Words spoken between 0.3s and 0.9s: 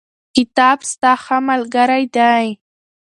کتاب